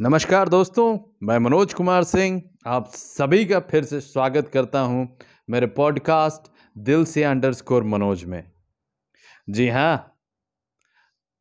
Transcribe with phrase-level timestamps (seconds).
[0.00, 5.18] नमस्कार दोस्तों, मैं मनोज कुमार सिंह, आप सभी का फिर से स्वागत करता हूँ
[5.50, 8.50] मेरे पॉडकास्ट दिल से अंडरस्कोर मनोज में।
[9.50, 10.16] जी हाँ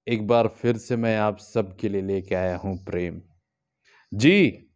[0.07, 3.21] एक बार फिर से मैं आप सबके लिए लेके आया हूँ प्रेम।
[4.13, 4.67] जी,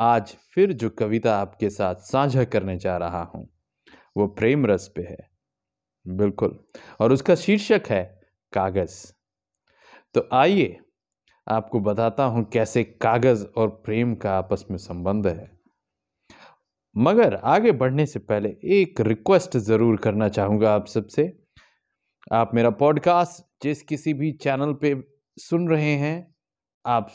[0.00, 3.48] आज फिर जो कविता आपके साथ साझा करने जा रहा हूँ,
[4.16, 5.30] वो प्रेम रस पे है।
[6.06, 6.64] बिल्कुल,
[7.00, 8.20] और उसका शीर्षक है
[8.52, 9.12] कागज़।
[10.14, 10.78] तो आइए
[11.46, 15.50] आपको बताता हूँ कैसे कागज़ और प्रेम का आपस में संबंध है।
[16.96, 21.32] मगर आगे बढ़ने से पहले एक रिक्वेस्ट ज़रूर करना चाहूँगा आप सबसे।
[22.32, 24.94] आप मेरा पॉडकास्ट जिस किसी भी चैनल पे
[25.36, 26.34] सुन रहे हैं,
[26.84, 27.10] आप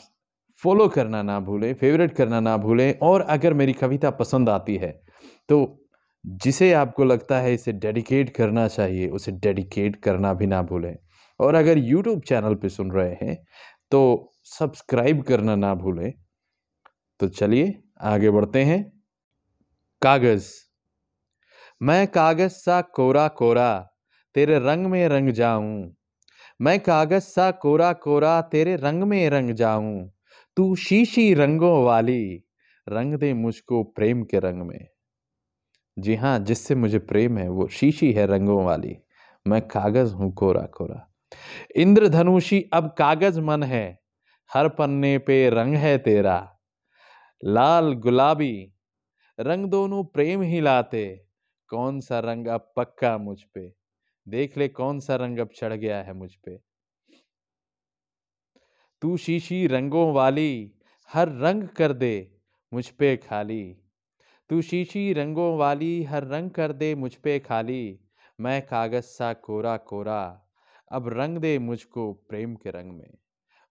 [0.62, 4.90] फॉलो करना ना भूलें, फेवरेट करना ना भूलें और अगर मेरी कविता पसंद आती है
[5.48, 5.58] तो
[6.24, 10.96] जिसे आपको लगता है इसे डेडिकेट करना चाहिए, उसे डेडिकेट करना भी ना भूलें।
[11.40, 13.36] और अगर यूट्यूब चैनल पे सुन रहे हैं
[13.90, 16.12] तो सब्सक्राइब करना ना भूलें।
[17.20, 19.02] तो चलिए आगे बढ़ते हैं।
[20.02, 20.68] कागज़।
[21.82, 23.90] मैं कागज़ सा कोरा कोरा,
[24.34, 25.94] तेरे रंग में रंग जाऊँ।
[26.60, 30.12] मैं कागज़ सा कोरा कोरा, तेरे रंग में रंग जाऊँ।
[30.56, 32.44] तू शीशी रंगों वाली,
[32.88, 34.88] रंग दे मुझको प्रेम के रंग में।
[35.98, 38.96] जी हाँ जिससे मुझे प्रेम है, वो शीशी है रंगों वाली।
[39.46, 41.10] मैं कागज़ हूँ कोरा कोरा।
[41.76, 44.00] इंद्रधनुषी, अब कागज़ मन है,
[44.54, 46.58] हर पन्ने पे रंग है तेरा।
[47.44, 48.72] लाल गुलाबी,
[49.40, 51.26] रंग दोनों प्रेम ही लाते,
[51.68, 53.74] कौन सा रंग अब पक्का मुझ पे?
[54.28, 56.60] देख ले कौन सा रंग अब चढ़ गया है मुझ पे।
[59.02, 60.72] तू शीशी रंगों वाली,
[61.12, 62.38] हर रंग कर दे
[62.72, 63.76] मुझ पे खाली।
[64.50, 68.00] तू शीशी रंगों वाली, हर रंग कर दे मुझ पे खाली।
[68.40, 70.44] मैं कागज़ सा कोरा कोरा
[70.90, 73.10] अब रंग दे मुझको प्रेम के रंग में।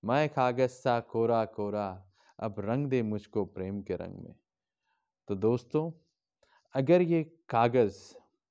[0.03, 1.87] मैं कागज़ सा कोरा कोरा,
[2.39, 4.35] अब रंग दे मुझको प्रेम के रंग में।
[5.27, 5.91] तो दोस्तों,
[6.75, 7.97] अगर ये कागज़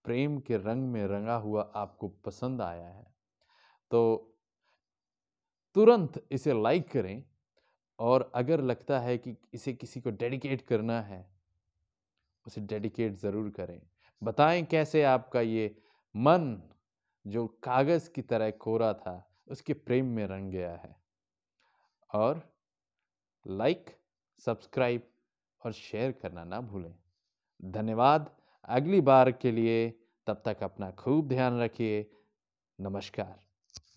[0.04, 3.06] प्रेम के रंग में रंगा हुआ आपको पसंद आया है
[3.90, 4.02] तो
[5.76, 7.22] तुरंत इसे लाइक करें
[7.98, 11.26] और अगर लगता है कि इसे किसी को डेडिकेट करना है,
[12.46, 13.80] उसे डेडिकेट ज़रूर करें।
[14.22, 15.76] बताएँ कैसे आपका ये
[16.14, 16.56] मन
[17.26, 20.96] जो कागज़ की तरह कोरा था, उसके प्रेम में रंग गया है।
[22.14, 22.54] और
[23.46, 23.98] लाइक
[24.38, 25.08] सब्सक्राइब
[25.64, 26.94] और शेयर करना ना भूलें।
[27.64, 29.90] धन्यवाद, अगली बार के लिए
[30.26, 32.10] तब तक अपना खूब ध्यान रखिए।
[32.80, 33.45] नमस्कार।